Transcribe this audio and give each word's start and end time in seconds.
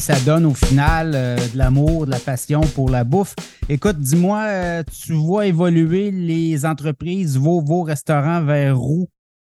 ça 0.00 0.18
donne 0.20 0.46
au 0.46 0.54
final 0.54 1.12
euh, 1.14 1.36
de 1.48 1.56
l'amour, 1.56 2.06
de 2.06 2.10
la 2.10 2.18
passion 2.18 2.60
pour 2.60 2.90
la 2.90 3.04
bouffe. 3.04 3.34
Écoute, 3.68 3.98
dis-moi, 3.98 4.42
euh, 4.44 4.82
tu 4.82 5.12
vois 5.12 5.46
évoluer 5.46 6.10
les 6.10 6.66
entreprises, 6.66 7.36
vos, 7.38 7.60
vos 7.60 7.82
restaurants 7.82 8.42
vers 8.42 8.80
où 8.80 9.08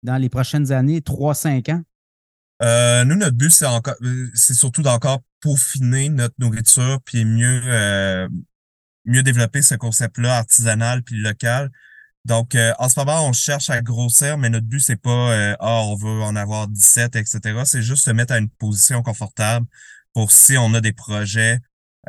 dans 0.04 0.18
les 0.18 0.30
prochaines 0.30 0.72
années, 0.72 1.00
3-5 1.00 1.72
ans? 1.72 1.82
Euh, 2.64 3.04
nous, 3.04 3.16
notre 3.16 3.36
but, 3.36 3.52
c'est 3.52 3.66
encore, 3.66 3.96
c'est 4.34 4.54
surtout 4.54 4.82
d'encore 4.82 5.22
peaufiner 5.42 6.10
notre 6.10 6.36
nourriture 6.40 7.00
puis 7.06 7.26
mieux, 7.26 7.62
mieux 9.06 9.24
développer 9.24 9.62
ce 9.62 9.76
concept-là 9.76 10.38
artisanal 10.38 11.04
puis 11.04 11.20
local. 11.20 11.72
Donc, 12.26 12.56
en 12.78 12.88
ce 12.88 13.00
moment, 13.00 13.28
on 13.28 13.34
cherche 13.34 13.72
à 13.72 13.82
grossir, 13.82 14.38
mais 14.38 14.50
notre 14.52 14.68
but, 14.68 14.80
c'est 14.80 15.02
pas 15.02 15.56
ah, 15.60 15.82
on 15.84 15.96
veut 15.96 16.22
en 16.22 16.36
avoir 16.36 16.68
17, 16.68 17.16
etc. 17.16 17.40
C'est 17.66 17.82
juste 17.82 18.06
se 18.06 18.12
mettre 18.12 18.34
à 18.34 18.38
une 18.38 18.50
position 18.50 19.02
confortable 19.02 19.66
pour 20.14 20.32
si 20.32 20.58
on 20.58 20.74
a 20.74 20.82
des 20.82 20.94
projets. 20.94 21.60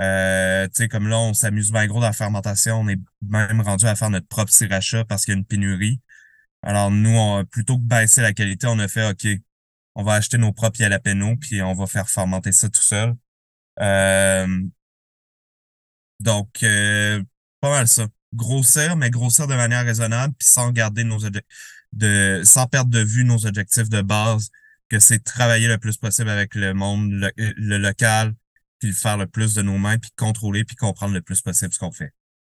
Euh, 0.00 0.66
tu 0.68 0.74
sais, 0.74 0.88
comme 0.88 1.08
là, 1.08 1.18
on 1.18 1.34
s'amuse 1.34 1.70
bien 1.70 1.86
gros 1.86 2.00
dans 2.00 2.06
la 2.06 2.12
fermentation. 2.12 2.80
On 2.80 2.88
est 2.88 3.00
même 3.22 3.60
rendu 3.60 3.86
à 3.86 3.94
faire 3.94 4.10
notre 4.10 4.26
propre 4.28 4.52
sriracha 4.52 5.04
parce 5.04 5.24
qu'il 5.24 5.34
y 5.34 5.36
a 5.36 5.38
une 5.38 5.44
pénurie. 5.44 6.00
Alors, 6.62 6.90
nous, 6.90 7.16
on, 7.16 7.44
plutôt 7.44 7.78
que 7.78 7.84
baisser 7.84 8.22
la 8.22 8.32
qualité, 8.32 8.66
on 8.68 8.78
a 8.78 8.88
fait 8.88 9.10
OK, 9.10 9.26
on 9.94 10.04
va 10.04 10.14
acheter 10.14 10.38
nos 10.38 10.52
propres 10.52 10.78
jalapeno 10.78 11.36
puis 11.36 11.62
on 11.62 11.74
va 11.74 11.86
faire 11.86 12.08
fermenter 12.08 12.52
ça 12.52 12.68
tout 12.68 12.82
seul. 12.82 13.14
Euh, 13.80 14.62
donc, 16.20 16.62
euh, 16.62 17.22
pas 17.60 17.70
mal 17.70 17.88
ça. 17.88 18.06
Grossir, 18.34 18.96
mais 18.96 19.10
grossir 19.10 19.46
de 19.46 19.54
manière 19.54 19.84
raisonnable, 19.84 20.34
puis 20.38 20.48
sans 20.48 20.70
garder 20.72 21.04
nos 21.04 21.18
de 21.92 22.42
sans 22.44 22.66
perdre 22.66 22.90
de 22.90 23.00
vue 23.00 23.24
nos 23.24 23.46
objectifs 23.46 23.90
de 23.90 24.00
base 24.00 24.50
que 24.92 24.98
c'est 24.98 25.24
travailler 25.24 25.68
le 25.68 25.78
plus 25.78 25.96
possible 25.96 26.28
avec 26.28 26.54
le 26.54 26.74
monde, 26.74 27.10
le, 27.38 27.78
local, 27.78 28.34
puis 28.78 28.88
le 28.88 28.94
faire 28.94 29.16
le 29.16 29.26
plus 29.26 29.54
de 29.54 29.62
nos 29.62 29.78
mains, 29.78 29.96
puis 29.96 30.10
contrôler, 30.18 30.64
puis 30.64 30.76
comprendre 30.76 31.14
le 31.14 31.22
plus 31.22 31.40
possible 31.40 31.72
ce 31.72 31.78
qu'on 31.78 31.92
fait. 31.92 32.12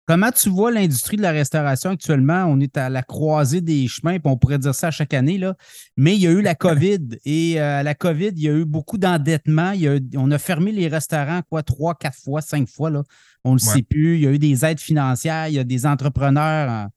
Comment 0.07 0.31
tu 0.31 0.51
vois 0.51 0.71
l'industrie 0.71 1.17
de 1.17 1.23
la 1.23 1.31
restauration 1.33 1.91
actuellement? 1.91 2.45
On 2.45 2.61
est 2.61 2.77
à 2.77 2.91
la 2.91 3.03
croisée 3.03 3.63
des 3.63 3.89
chemins, 3.89 4.19
puis 4.19 4.31
on 4.31 4.37
pourrait 4.37 4.59
dire 4.59 4.75
ça 4.75 4.91
chaque 4.91 5.15
année, 5.15 5.39
là. 5.39 5.57
mais 5.97 6.15
il 6.15 6.21
y 6.21 6.27
a 6.27 6.31
eu 6.31 6.43
la 6.43 6.55
COVID. 6.55 7.19
Et 7.25 7.59
euh, 7.59 7.83
la 7.83 7.95
COVID, 7.95 8.33
il 8.37 8.43
y 8.43 8.49
a 8.51 8.53
eu 8.53 8.67
beaucoup 8.67 8.99
d'endettement. 8.99 9.73
On 10.15 10.31
a 10.31 10.39
fermé 10.39 10.73
les 10.73 10.89
restaurants, 10.89 11.41
quoi, 11.49 11.63
trois, 11.63 11.95
quatre 11.95 12.19
fois, 12.19 12.43
cinq 12.43 12.69
fois. 12.69 12.91
Là. 12.91 13.03
On 13.45 13.55
ne 13.55 13.59
le 13.59 13.61
sait 13.61 13.83
plus. 13.83 14.17
Il 14.17 14.25
y 14.25 14.27
a 14.27 14.31
eu 14.31 14.39
des 14.39 14.63
aides 14.67 14.79
financières. 14.81 15.49
Il 15.49 15.55
y 15.55 15.59
a 15.59 15.65
des 15.65 15.87
entrepreneurs 15.87 16.91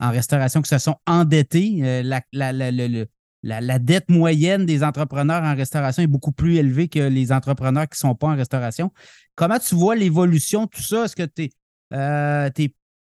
en, 0.00 0.10
restauration 0.10 0.60
qui 0.60 0.68
se 0.68 0.78
sont 0.78 0.96
endettés. 1.06 1.78
Euh, 1.82 2.02
la, 2.02 2.52
le, 2.52 3.06
la, 3.42 3.78
dette 3.78 4.08
moyenne 4.08 4.66
des 4.66 4.82
entrepreneurs 4.82 5.42
en 5.42 5.54
restauration 5.54 6.02
est 6.02 6.08
beaucoup 6.08 6.32
plus 6.32 6.56
élevée 6.56 6.88
que 6.88 7.00
les 7.00 7.32
entrepreneurs 7.32 7.88
qui 7.88 7.96
ne 7.96 8.08
sont 8.08 8.14
pas 8.14 8.28
en 8.28 8.36
restauration. 8.36 8.92
Comment 9.34 9.58
tu 9.58 9.74
vois 9.74 9.96
l'évolution 9.96 10.64
de 10.64 10.70
tout 10.70 10.82
ça? 10.82 11.04
Est-ce 11.04 11.16
que 11.16 11.24
tu 11.24 11.44
es, 11.44 11.50
euh, 11.92 12.50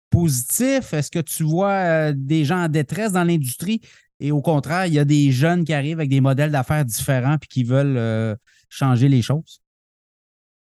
positif? 0.10 0.94
Est-ce 0.94 1.12
que 1.12 1.20
tu 1.20 1.44
vois 1.44 1.72
euh, 1.72 2.14
des 2.16 2.44
gens 2.44 2.64
en 2.64 2.68
détresse 2.70 3.14
dans 3.14 3.24
l'industrie? 3.24 3.82
Et 4.20 4.32
au 4.32 4.42
contraire, 4.42 4.86
il 4.86 4.94
y 4.94 5.00
a 5.00 5.06
des 5.06 5.32
jeunes 5.32 5.64
qui 5.64 5.74
arrivent 5.74 6.00
avec 6.00 6.10
des 6.10 6.22
modèles 6.22 6.52
d'affaires 6.52 6.86
différents 6.86 7.36
et 7.36 7.48
qui 7.48 7.64
veulent 7.64 7.98
euh, 7.98 8.36
changer 8.70 9.10
les 9.10 9.22
choses? 9.22 9.62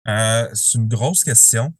c'est 0.07 0.77
une 0.77 0.89
grosse 0.89 1.25
question. 1.25 1.73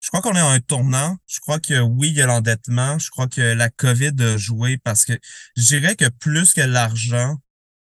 Je 0.00 0.08
crois 0.08 0.22
qu'on 0.22 0.34
est 0.34 0.40
en 0.40 0.50
un 0.50 0.60
tournant. 0.60 1.18
Je 1.26 1.40
crois 1.40 1.60
que 1.60 1.78
oui, 1.80 2.08
il 2.08 2.16
y 2.16 2.22
a 2.22 2.26
l'endettement. 2.26 2.98
Je 2.98 3.10
crois 3.10 3.28
que 3.28 3.40
la 3.40 3.68
COVID 3.68 4.14
a 4.18 4.36
joué 4.36 4.78
parce 4.78 5.04
que 5.04 5.12
je 5.56 5.62
dirais 5.62 5.94
que 5.94 6.08
plus 6.08 6.54
que 6.54 6.62
l'argent, 6.62 7.36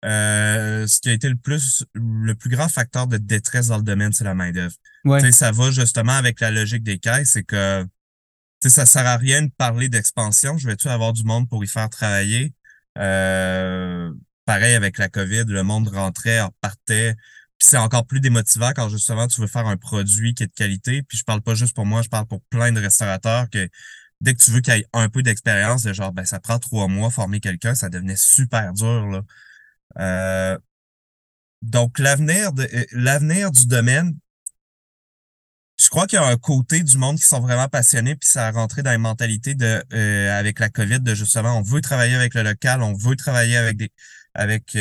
euh, 0.05 0.87
ce 0.87 1.01
qui 1.01 1.09
a 1.09 1.13
été 1.13 1.29
le 1.29 1.37
plus 1.37 1.85
le 1.95 2.35
plus 2.35 2.51
grand 2.51 2.69
facteur 2.69 3.07
de 3.07 3.17
détresse 3.17 3.69
dans 3.69 3.77
le 3.77 3.83
domaine, 3.83 4.13
c'est 4.13 4.25
la 4.25 4.35
main-d'œuvre. 4.35 4.75
Ouais. 5.05 5.31
Ça 5.33 5.53
va 5.53 5.71
justement 5.71 6.13
avec 6.13 6.41
la 6.41 6.51
logique 6.51 6.83
des 6.83 6.99
caisses, 6.99 7.33
c'est 7.33 7.45
que 7.45 7.87
ça 8.69 8.87
sert 8.87 9.07
à 9.07 9.17
rien 9.17 9.43
de 9.43 9.51
parler 9.57 9.89
d'expansion. 9.89 10.59
Je 10.59 10.67
vais-tu 10.67 10.89
avoir 10.89 11.13
du 11.13 11.25
monde 11.25 11.49
pour 11.49 11.65
y 11.65 11.69
faire 11.69 11.89
travailler? 11.89 12.53
Euh, 12.99 14.13
pareil 14.45 14.75
avec 14.75 14.99
la 14.99 15.09
COVID, 15.09 15.45
le 15.47 15.63
monde 15.63 15.89
rentrait, 15.89 16.41
repartait. 16.43 17.15
C'est 17.63 17.77
encore 17.77 18.07
plus 18.07 18.21
démotivant 18.21 18.73
quand 18.75 18.89
justement 18.89 19.29
tu 19.29 19.41
veux 19.41 19.47
faire 19.47 19.67
un 19.67 19.77
produit 19.77 20.35
qui 20.35 20.45
est 20.45 20.47
de 20.47 20.53
qualité. 20.53 21.03
Puis 21.03 21.19
je 21.19 21.25
parle 21.25 21.43
pas 21.43 21.55
juste 21.55 21.75
pour 21.75 21.87
moi, 21.87 22.03
je 22.03 22.09
parle 22.09 22.27
pour 22.27 22.41
plein 22.45 22.73
de 22.73 22.81
restaurateurs 22.81 23.51
que 23.51 23.69
dès 24.21 24.35
que 24.35 24.43
tu 24.43 24.51
veux 24.51 24.61
qu'il 24.61 24.75
y 24.75 24.79
ait 24.79 24.87
un 24.93 25.09
peu 25.09 25.23
d'expérience, 25.23 25.83
de 25.83 25.93
genre 25.93 26.13
ben 26.13 26.25
ça 26.25 26.41
prend 26.41 26.59
trois 26.59 26.89
mois 26.89 27.11
former 27.11 27.41
quelqu'un, 27.41 27.75
ça 27.75 27.89
devenait 27.89 28.17
super 28.17 28.73
dur 28.73 29.07
là. 29.07 29.23
Euh, 29.99 30.59
donc 31.63 31.99
l'avenir 31.99 32.51
euh, 32.59 32.85
l'avenir 32.93 33.51
du 33.51 33.67
domaine, 33.67 34.17
je 35.79 35.89
crois 35.89 36.07
qu'il 36.07 36.19
y 36.19 36.23
a 36.23 36.27
un 36.27 36.37
côté 36.37 36.83
du 36.83 36.99
monde 36.99 37.17
qui 37.17 37.25
sont 37.25 37.41
vraiment 37.41 37.69
passionnés, 37.69 38.15
puis 38.17 38.29
ça 38.29 38.47
a 38.49 38.51
rentré 38.53 38.83
dans 38.83 38.91
les 38.91 38.99
mentalités 38.99 39.55
de 39.55 39.83
euh, 39.93 40.39
avec 40.39 40.59
la 40.61 40.69
COVID 40.69 41.01
de 41.01 41.15
justement 41.15 41.59
on 41.59 41.63
veut 41.63 41.81
travailler 41.81 42.15
avec 42.15 42.35
le 42.35 42.43
local, 42.43 42.83
on 42.83 42.95
veut 42.95 43.17
travailler 43.17 43.57
avec 43.57 43.77
des 43.77 43.91
avec 44.35 44.77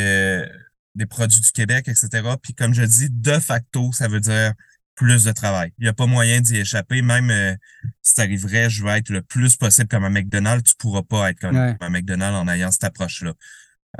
des 0.95 1.05
produits 1.05 1.41
du 1.41 1.51
Québec, 1.51 1.87
etc. 1.87 2.09
Puis 2.41 2.53
comme 2.53 2.73
je 2.73 2.83
dis, 2.83 3.09
de 3.09 3.39
facto, 3.39 3.91
ça 3.91 4.07
veut 4.07 4.19
dire 4.19 4.53
plus 4.99 5.23
de 5.23 5.31
travail. 5.31 5.71
Il 5.77 5.83
n'y 5.83 5.87
a 5.87 5.93
pas 5.93 6.07
moyen 6.07 6.41
d'y 6.41 6.57
échapper. 6.57 7.01
Même 7.01 7.31
euh, 7.31 7.55
si 8.01 8.15
tu 8.15 8.21
arriverais, 8.21 8.69
je 8.69 8.83
veux 8.83 8.89
être 8.89 9.09
le 9.09 9.21
plus 9.21 9.55
possible 9.55 9.87
comme 9.87 10.03
un 10.03 10.09
McDonald's, 10.09 10.71
tu 10.71 10.75
pourras 10.77 11.03
pas 11.03 11.29
être 11.29 11.39
comme 11.39 11.55
un 11.55 11.89
McDonald's 11.89 12.37
en 12.37 12.49
ayant 12.49 12.69
cette 12.69 12.83
approche-là. 12.83 13.33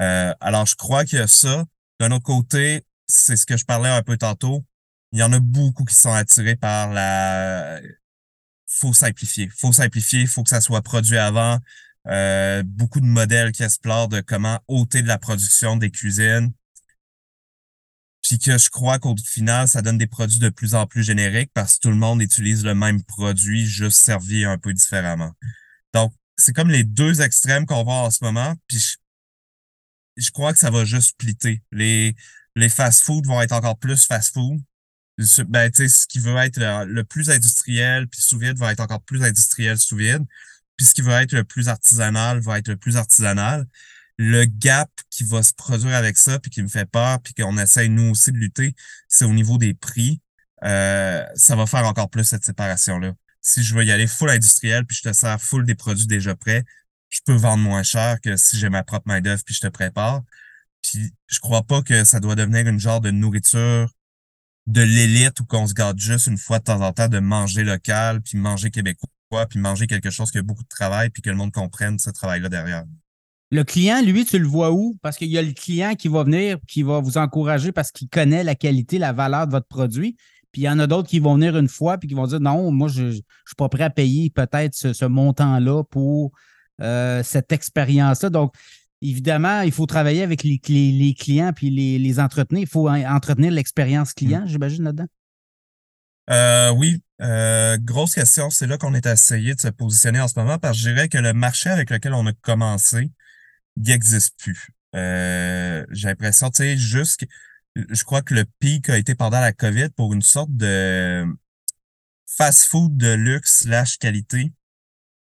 Euh, 0.02 0.34
alors, 0.42 0.66
je 0.66 0.76
crois 0.76 1.06
qu'il 1.06 1.20
y 1.20 1.22
a 1.22 1.28
ça. 1.28 1.64
D'un 2.02 2.12
autre 2.12 2.26
côté, 2.26 2.84
c'est 3.08 3.38
ce 3.38 3.46
que 3.46 3.56
je 3.56 3.64
parlais 3.64 3.90
un 3.90 4.04
peu 4.04 4.18
tantôt. 4.18 4.66
Il 5.14 5.20
y 5.20 5.24
en 5.24 5.32
a 5.32 5.40
beaucoup 5.40 5.86
qui 5.86 5.96
sont 5.96 6.12
attirés 6.12 6.58
par 6.58 6.92
la... 6.92 7.80
faut 8.68 8.94
simplifier. 8.94 9.50
faut 9.58 9.72
simplifier, 9.72 10.28
faut 10.28 10.44
que 10.44 10.50
ça 10.50 10.60
soit 10.60 10.82
produit 10.82 11.18
avant. 11.18 11.60
Euh, 12.08 12.62
beaucoup 12.66 13.00
de 13.00 13.06
modèles 13.06 13.54
qui 13.54 13.64
explorent 13.64 14.10
de 14.10 14.20
comment 14.20 14.60
ôter 14.68 15.02
de 15.02 15.08
la 15.08 15.18
production 15.18 15.78
des 15.78 15.92
cuisines 15.92 16.52
puis 18.30 18.38
que 18.38 18.60
je 18.60 18.70
crois 18.70 19.00
qu'au 19.00 19.16
final, 19.18 19.68
ça 19.68 19.82
donne 19.82 19.98
des 19.98 20.06
produits 20.06 20.38
de 20.38 20.50
plus 20.50 20.76
en 20.76 20.86
plus 20.86 21.02
génériques 21.04 21.50
parce 21.52 21.76
que 21.76 21.80
tout 21.80 21.90
le 21.90 21.96
monde 21.96 22.22
utilise 22.22 22.64
le 22.64 22.76
même 22.76 23.02
produit, 23.04 23.66
juste 23.66 24.02
servi 24.02 24.46
un 24.46 24.60
peu 24.60 24.72
différemment. 24.72 25.32
Donc, 25.96 26.14
c'est 26.38 26.54
comme 26.54 26.70
les 26.70 26.84
deux 26.84 27.22
extrêmes 27.22 27.66
qu'on 27.66 27.84
voit 27.84 28.04
en 28.04 28.12
ce 28.12 28.24
moment, 28.24 28.54
puis 28.68 28.86
je, 30.16 30.30
crois 30.30 30.54
que 30.54 30.60
ça 30.60 30.70
va 30.70 30.86
juste 30.86 31.10
splitter. 31.10 31.64
Les, 31.72 32.16
les 32.56 32.70
fast-food 32.70 33.26
vont 33.26 33.42
être 33.42 33.52
encore 33.52 33.80
plus 33.80 34.06
fast-food. 34.06 34.62
Ben, 35.48 35.72
ce 35.74 36.06
qui 36.06 36.20
veut 36.20 36.38
être 36.38 36.60
le, 36.86 37.04
plus 37.04 37.32
industriel, 37.32 38.08
puis 38.08 38.22
sous-vide 38.22 38.60
va 38.60 38.72
être 38.72 38.80
encore 38.80 39.02
plus 39.02 39.24
industriel 39.24 39.80
sous-vide. 39.80 40.24
Puis 40.78 40.86
ce 40.86 40.94
qui 40.94 41.02
veut 41.02 41.14
être 41.14 41.34
le 41.34 41.44
plus 41.44 41.68
artisanal 41.68 42.42
va 42.42 42.60
être 42.60 42.68
le 42.68 42.78
plus 42.78 42.96
artisanal 42.96 43.66
le 44.22 44.44
gap 44.44 44.90
qui 45.10 45.24
va 45.24 45.42
se 45.42 45.54
produire 45.54 45.96
avec 45.96 46.18
ça, 46.18 46.40
puis 46.40 46.52
qui 46.52 46.62
me 46.62 46.68
fait 46.68 46.86
peur, 46.86 47.22
puis 47.22 47.34
qu'on 47.34 47.58
essaye 47.58 47.88
nous 47.88 48.12
aussi 48.12 48.34
de 48.34 48.38
lutter, 48.38 48.76
c'est 49.08 49.24
au 49.24 49.34
niveau 49.34 49.58
des 49.58 49.74
prix. 49.74 50.22
Euh, 50.66 51.26
ça 51.36 51.56
va 51.56 51.66
faire 51.66 51.86
encore 51.86 52.10
plus 52.10 52.26
cette 52.26 52.44
séparation-là. 52.44 53.14
Si 53.42 53.64
je 53.64 53.74
veux 53.74 53.86
y 53.86 53.94
aller 53.94 54.08
full 54.08 54.30
industriel, 54.30 54.86
puis 54.86 54.98
je 54.98 55.08
te 55.08 55.14
sers 55.14 55.42
full 55.42 55.66
des 55.66 55.74
produits 55.74 56.06
déjà 56.06 56.36
prêts, 56.36 56.66
je 57.08 57.22
peux 57.26 57.34
vendre 57.34 57.64
moins 57.64 57.82
cher 57.82 58.20
que 58.22 58.36
si 58.36 58.60
j'ai 58.60 58.68
ma 58.68 58.84
propre 58.84 59.08
main-d'œuvre 59.08 59.42
puis 59.46 59.56
je 59.56 59.62
te 59.62 59.68
prépare. 59.68 60.22
Puis 60.84 61.14
je 61.28 61.40
crois 61.40 61.64
pas 61.64 61.82
que 61.82 62.04
ça 62.04 62.20
doit 62.20 62.36
devenir 62.36 62.68
une 62.68 62.80
genre 62.80 63.00
de 63.00 63.12
nourriture 63.12 63.90
de 64.68 64.82
l'élite 64.82 65.40
ou 65.40 65.46
qu'on 65.46 65.66
se 65.66 65.74
garde 65.74 65.98
juste 65.98 66.28
une 66.28 66.38
fois 66.38 66.60
de 66.60 66.66
temps 66.66 66.82
en 66.82 66.92
temps 66.92 67.08
de 67.08 67.20
manger 67.20 67.64
local, 67.64 68.22
puis 68.22 68.38
manger 68.38 68.70
québécois, 68.70 69.08
puis 69.50 69.60
manger 69.60 69.88
quelque 69.88 70.10
chose 70.10 70.30
qui 70.30 70.40
a 70.40 70.42
beaucoup 70.42 70.64
de 70.64 70.68
travail, 70.68 71.10
puis 71.10 71.22
que 71.22 71.30
le 71.30 71.38
monde 71.38 71.54
comprenne 71.54 71.98
ce 72.00 72.10
travail-là 72.10 72.50
derrière. 72.50 72.84
Le 73.52 73.64
client, 73.64 74.02
lui, 74.04 74.26
tu 74.26 74.38
le 74.38 74.48
vois 74.48 74.72
où? 74.72 74.96
Parce 75.02 75.18
qu'il 75.18 75.30
y 75.30 75.38
a 75.38 75.42
le 75.42 75.54
client 75.54 75.96
qui 75.96 76.08
va 76.08 76.24
venir, 76.24 76.58
qui 76.68 76.84
va 76.84 77.00
vous 77.00 77.18
encourager 77.18 77.72
parce 77.72 77.92
qu'il 77.92 78.08
connaît 78.08 78.44
la 78.44 78.56
qualité, 78.56 79.00
la 79.00 79.12
valeur 79.12 79.48
de 79.48 79.52
votre 79.52 79.68
produit. 79.68 80.16
Puis 80.52 80.64
il 80.64 80.66
y 80.66 80.70
en 80.70 80.80
a 80.80 80.88
d'autres 80.88 81.08
qui 81.08 81.20
vont 81.20 81.36
venir 81.36 81.58
une 81.58 81.68
fois 81.68 81.98
puis 81.98 82.08
qui 82.08 82.16
vont 82.16 82.28
dire 82.28 82.40
non, 82.40 82.72
moi, 82.72 82.88
je 82.88 83.04
ne 83.04 83.12
suis 83.12 83.24
pas 83.58 83.70
prêt 83.70 83.84
à 83.84 83.90
payer 83.90 84.30
peut-être 84.30 84.76
ce, 84.76 85.06
montant-là 85.06 85.84
pour 85.84 86.32
euh, 86.82 87.24
cette 87.24 87.52
expérience-là. 87.52 88.30
Donc, 88.30 88.54
évidemment, 89.02 89.62
il 89.62 89.72
faut 89.72 89.86
travailler 89.86 90.22
avec 90.22 90.44
les, 90.44 90.60
les, 90.68 91.14
clients 91.14 91.52
puis 91.56 91.70
les, 91.70 91.98
les, 91.98 92.20
entretenir. 92.20 92.62
Il 92.62 92.70
faut 92.70 92.88
entretenir 92.90 93.52
l'expérience 93.52 94.14
client, 94.14 94.42
mmh. 94.42 94.48
j'imagine, 94.48 94.84
là-dedans. 94.84 95.08
Euh, 96.30 96.72
oui, 96.72 97.02
euh, 97.22 97.78
grosse 97.80 98.14
question. 98.14 98.50
C'est 98.50 98.68
là 98.68 98.78
qu'on 98.78 98.94
est 98.94 99.06
essayé 99.06 99.56
de 99.56 99.60
se 99.60 99.68
positionner 99.68 100.22
en 100.22 100.28
ce 100.28 100.38
moment 100.38 100.60
parce 100.60 100.78
que 100.78 100.84
je 100.84 100.90
dirais 100.90 101.10
que 101.10 101.18
le 101.18 101.34
marché 101.34 101.70
avec 101.70 101.90
lequel 101.90 102.14
on 102.14 102.26
a 102.28 102.34
commencé, 102.34 103.12
il 103.80 103.90
n'existe 103.90 104.38
plus. 104.38 104.70
Euh, 104.96 105.86
j'ai 105.92 106.08
l'impression, 106.08 106.50
tu 106.50 106.58
sais, 106.58 106.78
juste, 106.78 107.26
je 107.76 108.04
crois 108.04 108.22
que 108.22 108.34
le 108.34 108.46
pic 108.60 108.90
a 108.90 108.98
été 108.98 109.16
pendant 109.16 109.40
la 109.40 109.54
COVID 109.54 109.90
pour 109.96 110.14
une 110.14 110.22
sorte 110.22 110.56
de 110.56 111.26
fast-food 112.38 112.98
de 112.98 113.14
luxe 113.14 113.60
slash 113.64 113.98
qualité. 113.98 114.52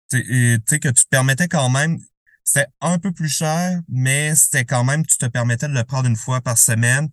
Tu 0.09 0.59
sais, 0.67 0.79
que 0.79 0.89
tu 0.89 1.03
permettais 1.09 1.47
quand 1.47 1.69
même, 1.69 1.99
c'était 2.43 2.67
un 2.81 2.97
peu 2.97 3.11
plus 3.11 3.29
cher, 3.29 3.79
mais 3.87 4.33
c'était 4.35 4.65
quand 4.65 4.83
même, 4.83 5.05
tu 5.05 5.17
te 5.17 5.27
permettais 5.27 5.67
de 5.67 5.73
le 5.73 5.83
prendre 5.83 6.07
une 6.07 6.15
fois 6.15 6.41
par 6.41 6.57
semaine. 6.57 7.09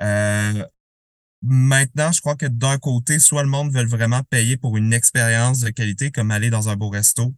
Euh, 0.00 0.64
maintenant, 1.42 2.10
je 2.10 2.20
crois 2.20 2.34
que 2.34 2.46
d'un 2.46 2.78
côté, 2.78 3.20
soit 3.20 3.44
le 3.44 3.48
monde 3.48 3.72
veut 3.72 3.84
vraiment 3.84 4.22
payer 4.24 4.56
pour 4.56 4.76
une 4.76 4.92
expérience 4.92 5.60
de 5.60 5.70
qualité, 5.70 6.10
comme 6.10 6.32
aller 6.32 6.50
dans 6.50 6.68
un 6.68 6.76
beau 6.76 6.88
resto, 6.88 7.34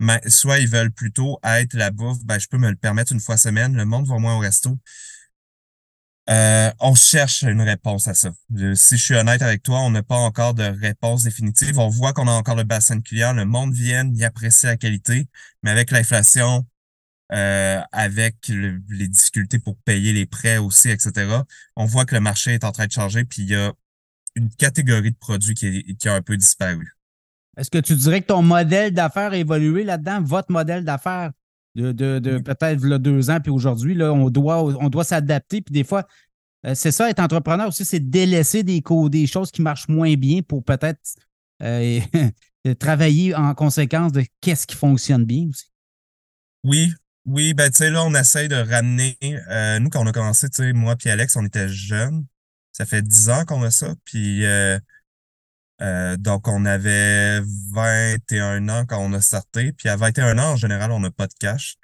mais 0.00 0.20
soit 0.28 0.58
ils 0.58 0.68
veulent 0.68 0.92
plutôt 0.92 1.38
être 1.44 1.74
la 1.74 1.90
bouffe, 1.90 2.24
ben, 2.24 2.38
je 2.38 2.48
peux 2.48 2.58
me 2.58 2.70
le 2.70 2.76
permettre 2.76 3.12
une 3.12 3.20
fois 3.20 3.36
semaine, 3.36 3.76
le 3.76 3.84
monde 3.84 4.06
va 4.06 4.18
moins 4.18 4.36
au 4.36 4.40
resto. 4.40 4.78
Euh, 6.30 6.72
on 6.80 6.94
cherche 6.94 7.42
une 7.42 7.60
réponse 7.60 8.08
à 8.08 8.14
ça. 8.14 8.32
si 8.74 8.96
je 8.96 9.02
suis 9.02 9.14
honnête 9.14 9.42
avec 9.42 9.62
toi, 9.62 9.80
on 9.80 9.90
n'a 9.90 10.02
pas 10.02 10.16
encore 10.16 10.54
de 10.54 10.62
réponse 10.62 11.24
définitive. 11.24 11.78
On 11.78 11.88
voit 11.88 12.14
qu'on 12.14 12.28
a 12.28 12.32
encore 12.32 12.56
le 12.56 12.64
bassin 12.64 12.96
de 12.96 13.02
clients, 13.02 13.34
le 13.34 13.44
monde 13.44 13.74
vient, 13.74 14.10
il 14.10 14.24
apprécie 14.24 14.66
la 14.66 14.76
qualité, 14.78 15.28
mais 15.62 15.70
avec 15.70 15.90
l'inflation, 15.90 16.66
euh, 17.32 17.80
avec 17.92 18.36
les 18.48 19.08
difficultés 19.08 19.58
pour 19.58 19.76
payer 19.78 20.12
les 20.12 20.26
prêts 20.26 20.58
aussi, 20.58 20.90
etc., 20.90 21.42
on 21.76 21.84
voit 21.84 22.06
que 22.06 22.14
le 22.14 22.20
marché 22.20 22.54
est 22.54 22.64
en 22.64 22.72
train 22.72 22.86
de 22.86 22.92
changer, 22.92 23.24
puis 23.24 23.42
il 23.42 23.48
y 23.50 23.54
a 23.54 23.72
une 24.34 24.50
catégorie 24.54 25.12
de 25.12 25.16
produits 25.16 25.54
qui, 25.54 25.96
qui 25.96 26.08
a 26.08 26.14
un 26.14 26.22
peu 26.22 26.36
disparu. 26.36 26.93
Est-ce 27.56 27.70
que 27.70 27.78
tu 27.78 27.94
dirais 27.94 28.20
que 28.20 28.26
ton 28.26 28.42
modèle 28.42 28.92
d'affaires 28.92 29.32
a 29.32 29.36
évolué 29.36 29.84
là-dedans, 29.84 30.22
votre 30.22 30.50
modèle 30.50 30.84
d'affaires 30.84 31.32
de, 31.74 31.92
de, 31.92 32.38
peut-être 32.38 32.80
deux 32.98 33.30
ans, 33.30 33.40
puis 33.40 33.50
aujourd'hui, 33.50 33.94
là, 33.94 34.12
on 34.12 34.30
doit, 34.30 34.62
on 34.62 34.88
doit 34.88 35.04
s'adapter. 35.04 35.60
Puis 35.60 35.72
des 35.72 35.84
fois, 35.84 36.06
euh, 36.66 36.74
c'est 36.74 36.92
ça, 36.92 37.10
être 37.10 37.20
entrepreneur 37.20 37.68
aussi, 37.68 37.84
c'est 37.84 38.00
délaisser 38.00 38.62
des, 38.62 38.82
des 39.10 39.26
choses 39.26 39.50
qui 39.50 39.62
marchent 39.62 39.88
moins 39.88 40.14
bien 40.14 40.40
pour 40.42 40.64
peut-être 40.64 41.00
euh, 41.62 42.00
travailler 42.78 43.34
en 43.34 43.54
conséquence 43.54 44.12
de 44.12 44.24
qu'est-ce 44.40 44.66
qui 44.66 44.76
fonctionne 44.76 45.24
bien 45.24 45.48
aussi. 45.48 45.66
Oui, 46.62 46.92
oui, 47.26 47.54
ben 47.54 47.70
tu 47.70 47.78
sais, 47.78 47.90
là, 47.90 48.04
on 48.04 48.14
essaye 48.14 48.48
de 48.48 48.56
ramener. 48.56 49.16
Euh, 49.50 49.78
nous, 49.78 49.90
quand 49.90 50.02
on 50.02 50.06
a 50.06 50.12
commencé, 50.12 50.48
tu 50.48 50.56
sais, 50.56 50.72
moi 50.72 50.96
puis 50.96 51.10
Alex, 51.10 51.36
on 51.36 51.44
était 51.44 51.68
jeunes. 51.68 52.24
Ça 52.72 52.86
fait 52.86 53.02
dix 53.02 53.30
ans 53.30 53.44
qu'on 53.44 53.62
a 53.62 53.70
ça. 53.70 53.94
Puis 54.04 54.44
euh, 54.44 54.78
donc, 55.80 56.48
on 56.48 56.64
avait 56.64 57.40
21 57.72 58.68
ans 58.68 58.86
quand 58.86 58.98
on 58.98 59.12
a 59.12 59.20
starté. 59.20 59.72
Puis 59.72 59.88
à 59.88 59.96
21 59.96 60.38
ans, 60.38 60.52
en 60.52 60.56
général, 60.56 60.92
on 60.92 61.00
n'a 61.00 61.10
pas 61.10 61.26
de 61.26 61.34
cash. 61.38 61.76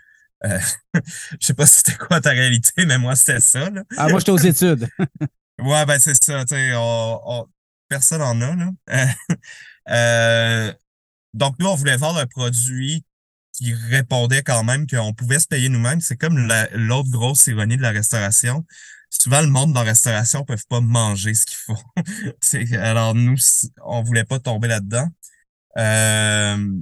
Euh, 0.45 0.59
je 1.41 1.47
sais 1.47 1.55
pas 1.55 1.67
si 1.67 1.77
c'était 1.79 1.97
quoi 1.97 2.21
ta 2.21 2.31
réalité, 2.31 2.87
mais 2.87 2.99
moi, 2.99 3.17
c'était 3.17 3.41
ça. 3.41 3.71
Là. 3.71 3.83
Ah, 3.97 4.09
moi, 4.09 4.21
j'étais 4.21 4.33
aux 4.33 4.39
études. 4.39 4.89
ouais, 5.63 5.87
ben 5.87 5.99
c'est 5.99 6.23
ça. 6.23 6.45
On, 6.77 7.47
personne 7.89 8.23
en 8.23 8.41
a. 8.41 8.57
Là. 8.57 9.15
euh, 9.91 10.73
donc, 11.35 11.57
nous, 11.59 11.67
on 11.67 11.75
voulait 11.75 11.97
vendre 11.97 12.19
un 12.19 12.27
produit 12.27 13.05
qui 13.53 13.75
répondait 13.75 14.43
quand 14.43 14.65
même 14.65 14.87
qu'on 14.87 15.13
pouvait 15.13 15.39
se 15.39 15.47
payer 15.47 15.69
nous-mêmes. 15.69 16.01
C'est 16.01 16.17
comme 16.17 16.39
l'autre 16.73 17.11
grosse 17.11 17.47
ironie 17.47 17.77
de 17.77 17.83
la 17.83 17.91
restauration 17.91 18.65
souvent 19.11 19.43
le 19.43 19.49
monde 19.49 19.73
dans 19.73 19.83
la 19.83 19.91
restauration 19.91 20.45
peuvent 20.45 20.67
pas 20.69 20.81
manger 20.81 21.35
ce 21.35 21.47
qu'il 21.47 21.59
faut. 21.59 22.77
alors 22.79 23.15
nous, 23.15 23.37
on 23.85 24.03
voulait 24.03 24.25
pas 24.25 24.39
tomber 24.39 24.69
là-dedans. 24.69 25.09
Euh, 25.77 26.81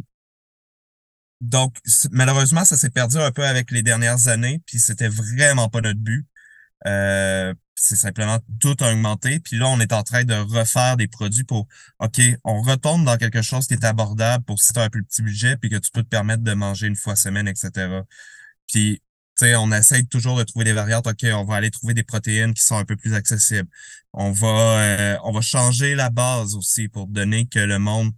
donc, 1.41 1.77
malheureusement, 2.11 2.65
ça 2.65 2.77
s'est 2.77 2.91
perdu 2.91 3.17
un 3.17 3.31
peu 3.31 3.45
avec 3.45 3.71
les 3.71 3.83
dernières 3.83 4.29
années, 4.29 4.61
puis 4.67 4.79
c'était 4.79 5.09
vraiment 5.09 5.69
pas 5.69 5.81
notre 5.81 6.01
but. 6.01 6.27
Euh, 6.87 7.55
c'est 7.75 7.97
simplement 7.97 8.39
tout 8.61 8.83
augmenté. 8.83 9.41
Puis 9.41 9.57
là, 9.57 9.69
on 9.69 9.79
est 9.81 9.93
en 9.93 10.03
train 10.03 10.25
de 10.25 10.35
refaire 10.35 10.97
des 10.97 11.07
produits 11.07 11.45
pour, 11.45 11.69
OK, 12.01 12.21
on 12.45 12.61
retombe 12.63 13.05
dans 13.05 13.17
quelque 13.17 13.43
chose 13.43 13.67
qui 13.67 13.75
est 13.75 13.85
abordable 13.85 14.45
pour 14.45 14.61
si 14.61 14.73
tu 14.73 14.81
as 14.81 14.85
un 14.85 14.91
plus 14.91 15.05
petit 15.05 15.23
budget, 15.23 15.57
puis 15.57 15.71
que 15.71 15.77
tu 15.77 15.91
peux 15.93 16.03
te 16.03 16.09
permettre 16.09 16.43
de 16.43 16.55
manger 16.55 16.89
une 16.89 16.97
fois 16.97 17.15
semaine, 17.17 17.47
etc. 17.49 18.03
Puis 18.67 19.01
on 19.43 19.73
essaie 19.73 20.03
toujours 20.05 20.37
de 20.37 20.45
trouver 20.45 20.65
des 20.65 20.73
variantes. 20.73 21.07
OK, 21.07 21.25
on 21.33 21.45
va 21.45 21.57
aller 21.57 21.71
trouver 21.71 21.95
des 21.95 22.03
protéines 22.03 22.55
qui 22.55 22.63
sont 22.63 22.77
un 22.77 22.85
peu 22.85 22.97
plus 22.97 23.15
accessibles. 23.15 23.69
On 24.13 24.33
va, 24.33 24.81
euh, 24.81 25.17
on 25.25 25.33
va 25.33 25.41
changer 25.41 25.95
la 25.95 26.11
base 26.11 26.55
aussi 26.55 26.89
pour 26.89 27.07
donner 27.07 27.47
que 27.47 27.59
le 27.59 27.79
monde, 27.79 28.13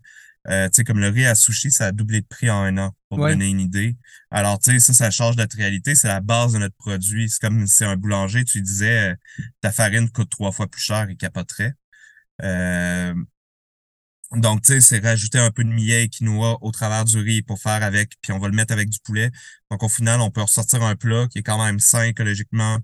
euh, 0.48 0.68
comme 0.86 0.98
le 1.00 1.08
riz 1.08 1.26
à 1.26 1.34
sushi, 1.34 1.70
ça 1.70 1.86
a 1.86 1.92
doublé 1.92 2.20
de 2.22 2.26
prix 2.26 2.50
en 2.50 2.62
un 2.62 2.78
an, 2.78 2.94
pour 3.08 3.18
donner 3.18 3.48
une 3.48 3.60
idée. 3.60 3.96
Alors, 4.30 4.58
tu 4.58 4.70
sais, 4.72 4.80
ça, 4.80 4.92
ça 4.94 5.10
change 5.10 5.36
notre 5.36 5.56
réalité. 5.56 5.94
C'est 5.94 6.08
la 6.08 6.20
base 6.20 6.54
de 6.54 6.58
notre 6.58 6.76
produit. 6.76 7.28
C'est 7.28 7.40
comme 7.40 7.66
si 7.66 7.84
un 7.84 7.96
boulanger, 7.96 8.44
tu 8.44 8.62
disais, 8.62 9.10
euh, 9.10 9.14
ta 9.60 9.72
farine 9.72 10.10
coûte 10.10 10.30
trois 10.30 10.52
fois 10.52 10.68
plus 10.68 10.82
cher 10.82 11.08
et 11.10 11.16
capoterait. 11.16 11.74
Donc, 14.36 14.62
tu 14.62 14.74
sais, 14.74 14.80
c'est 14.80 14.98
rajouter 15.00 15.38
un 15.38 15.50
peu 15.50 15.64
de 15.64 15.70
millet 15.70 16.04
et 16.04 16.08
quinoa 16.08 16.58
au 16.62 16.70
travers 16.70 17.04
du 17.04 17.18
riz 17.18 17.42
pour 17.42 17.58
faire 17.60 17.82
avec, 17.82 18.12
puis 18.20 18.32
on 18.32 18.38
va 18.38 18.46
le 18.48 18.54
mettre 18.54 18.72
avec 18.72 18.88
du 18.88 19.00
poulet. 19.00 19.30
Donc, 19.70 19.82
au 19.82 19.88
final, 19.88 20.20
on 20.20 20.30
peut 20.30 20.42
ressortir 20.42 20.82
un 20.84 20.94
plat 20.94 21.26
qui 21.28 21.38
est 21.40 21.42
quand 21.42 21.62
même 21.62 21.80
sain 21.80 22.04
écologiquement. 22.04 22.78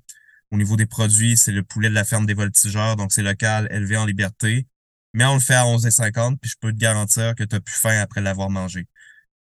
Au 0.51 0.57
niveau 0.57 0.77
des 0.77 0.87
produits, 0.87 1.37
c'est 1.37 1.53
le 1.53 1.63
poulet 1.63 1.89
de 1.89 1.95
la 1.95 2.05
ferme 2.05 2.27
des 2.27 2.35
voltigeurs, 2.35 2.97
donc 2.97 3.13
c'est 3.13 3.23
local, 3.23 3.69
élevé 3.71 3.97
en 3.97 4.07
liberté. 4.07 4.67
Mais 5.15 5.25
on 5.25 5.35
le 5.35 5.41
fait 5.41 5.55
à 5.55 5.65
11,50, 5.65 6.39
puis 6.39 6.51
je 6.51 6.57
peux 6.61 6.73
te 6.73 6.79
garantir 6.79 7.35
que 7.37 7.45
tu 7.45 7.55
n'as 7.55 7.61
plus 7.61 7.75
faim 7.75 8.01
après 8.01 8.21
l'avoir 8.21 8.51
mangé. 8.51 8.87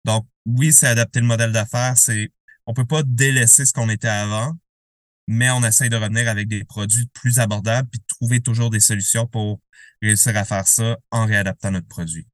Donc, 0.04 0.26
oui, 0.46 0.72
c'est 0.72 0.86
adapter 0.88 1.20
le 1.20 1.26
modèle 1.26 1.52
d'affaires. 1.52 1.96
C'est, 1.98 2.32
on 2.66 2.74
peut 2.74 2.86
pas 2.86 3.02
délaisser 3.02 3.66
ce 3.66 3.72
qu'on 3.72 3.88
était 3.90 4.08
avant, 4.08 4.54
mais 5.26 5.50
on 5.50 5.64
essaye 5.64 5.90
de 5.90 5.96
revenir 5.96 6.28
avec 6.28 6.48
des 6.48 6.64
produits 6.64 7.06
plus 7.14 7.38
abordables 7.38 7.88
trouver 8.24 8.40
toujours 8.40 8.70
des 8.70 8.80
solutions 8.80 9.26
pour 9.26 9.60
réussir 10.00 10.36
à 10.36 10.44
faire 10.44 10.66
ça 10.66 10.96
en 11.10 11.26
réadaptant 11.26 11.70
notre 11.70 11.86
produit. 11.86 12.26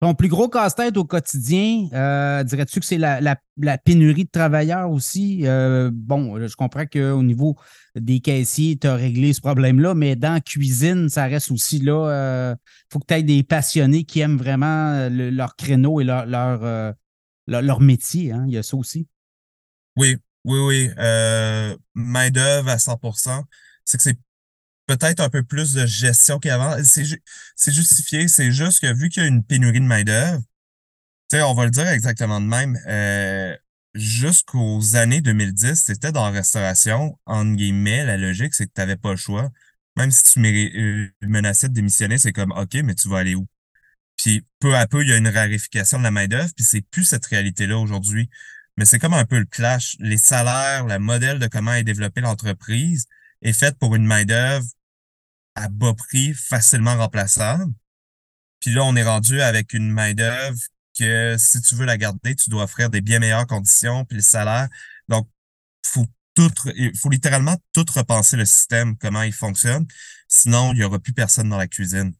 Ton 0.00 0.14
plus 0.14 0.28
gros 0.28 0.48
casse-tête 0.48 0.96
au 0.96 1.04
quotidien, 1.04 1.86
euh, 1.92 2.42
dirais-tu 2.42 2.80
que 2.80 2.86
c'est 2.86 2.96
la, 2.96 3.20
la, 3.20 3.78
pénurie 3.78 4.24
de 4.24 4.30
travailleurs 4.30 4.90
aussi? 4.90 5.46
Euh, 5.46 5.90
bon, 5.92 6.40
je 6.46 6.56
comprends 6.56 6.86
qu'au 6.86 7.22
niveau 7.22 7.56
des 7.94 8.20
caissiers, 8.20 8.78
tu 8.78 8.86
as 8.86 8.94
réglé 8.94 9.34
ce 9.34 9.42
problème-là, 9.42 9.94
mais 9.94 10.16
dans 10.16 10.32
la 10.32 10.40
cuisine, 10.40 11.10
ça 11.10 11.26
reste 11.26 11.50
aussi 11.50 11.80
là. 11.80 12.06
Il 12.06 12.12
euh, 12.12 12.54
faut 12.90 12.98
que 12.98 13.04
tu 13.06 13.14
aies 13.14 13.22
des 13.22 13.42
passionnés 13.42 14.04
qui 14.04 14.20
aiment 14.20 14.38
vraiment 14.38 15.08
leur 15.10 15.54
créneau 15.54 16.00
et 16.00 16.04
leur, 16.04 16.24
leur, 16.24 16.94
leur, 17.46 17.80
métier. 17.80 18.32
Hein? 18.32 18.46
Il 18.48 18.54
y 18.54 18.58
a 18.58 18.62
ça 18.62 18.78
aussi. 18.78 19.06
Oui, 19.96 20.16
oui, 20.44 20.58
oui. 20.60 20.90
Main-d'œuvre 21.94 22.70
à 22.70 22.76
100% 22.76 23.42
C'est 23.84 23.98
que 23.98 24.02
c'est 24.02 24.18
peut-être 24.96 25.20
un 25.20 25.30
peu 25.30 25.42
plus 25.42 25.72
de 25.72 25.86
gestion 25.86 26.38
qu'avant. 26.38 26.76
C'est 26.82 27.72
justifié, 27.72 28.28
c'est 28.28 28.50
juste 28.50 28.80
que 28.80 28.92
vu 28.92 29.08
qu'il 29.08 29.22
y 29.22 29.26
a 29.26 29.28
une 29.28 29.44
pénurie 29.44 29.80
de 29.80 29.84
main-d'œuvre, 29.84 30.42
on 31.32 31.54
va 31.54 31.64
le 31.64 31.70
dire 31.70 31.86
exactement 31.88 32.40
de 32.40 32.46
même, 32.46 32.76
euh, 32.88 33.56
jusqu'aux 33.94 34.96
années 34.96 35.20
2010, 35.20 35.84
c'était 35.86 36.10
dans 36.12 36.24
la 36.24 36.30
restauration, 36.30 37.18
entre 37.26 37.54
guillemets, 37.54 38.04
la 38.04 38.16
logique, 38.16 38.54
c'est 38.54 38.66
que 38.66 38.72
tu 38.74 38.80
n'avais 38.80 38.96
pas 38.96 39.10
le 39.10 39.16
choix. 39.16 39.50
Même 39.96 40.10
si 40.10 40.24
tu 40.24 40.40
euh, 40.40 41.08
menaçais 41.22 41.68
de 41.68 41.74
démissionner, 41.74 42.18
c'est 42.18 42.32
comme 42.32 42.52
OK, 42.52 42.74
mais 42.84 42.94
tu 42.94 43.08
vas 43.08 43.18
aller 43.18 43.34
où? 43.34 43.46
Puis 44.16 44.44
peu 44.58 44.76
à 44.76 44.86
peu, 44.86 45.02
il 45.02 45.08
y 45.10 45.12
a 45.12 45.16
une 45.16 45.28
raréfication 45.28 45.98
de 45.98 46.04
la 46.04 46.10
main-d'œuvre, 46.10 46.50
puis 46.56 46.64
c'est 46.64 46.82
plus 46.82 47.04
cette 47.04 47.26
réalité-là 47.26 47.78
aujourd'hui. 47.78 48.28
Mais 48.76 48.84
c'est 48.84 48.98
comme 48.98 49.14
un 49.14 49.24
peu 49.24 49.38
le 49.38 49.46
clash. 49.46 49.96
Les 50.00 50.16
salaires, 50.16 50.86
le 50.86 50.98
modèle 50.98 51.38
de 51.38 51.46
comment 51.46 51.74
est 51.74 51.84
développée 51.84 52.20
l'entreprise 52.20 53.06
est 53.42 53.52
fait 53.52 53.76
pour 53.78 53.94
une 53.94 54.06
main-d'œuvre 54.06 54.66
à 55.54 55.68
bas 55.68 55.94
prix, 55.94 56.34
facilement 56.34 56.96
remplaçable. 56.96 57.72
Puis 58.60 58.72
là, 58.72 58.84
on 58.84 58.94
est 58.96 59.02
rendu 59.02 59.40
avec 59.40 59.72
une 59.72 59.90
main-d'œuvre 59.90 60.58
que 60.98 61.36
si 61.38 61.60
tu 61.62 61.74
veux 61.74 61.86
la 61.86 61.96
garder, 61.96 62.34
tu 62.36 62.50
dois 62.50 62.64
offrir 62.64 62.90
des 62.90 63.00
bien 63.00 63.18
meilleures 63.18 63.46
conditions, 63.46 64.04
puis 64.04 64.16
le 64.16 64.22
salaire. 64.22 64.68
Donc, 65.08 65.28
faut 65.84 66.06
tout, 66.34 66.52
il 66.76 66.96
faut 66.96 67.08
littéralement 67.08 67.56
tout 67.72 67.86
repenser 67.94 68.36
le 68.36 68.44
système, 68.44 68.96
comment 68.98 69.22
il 69.22 69.32
fonctionne. 69.32 69.86
Sinon, 70.28 70.72
il 70.72 70.78
y 70.80 70.84
aura 70.84 70.98
plus 70.98 71.12
personne 71.12 71.48
dans 71.48 71.56
la 71.56 71.66
cuisine. 71.66 72.14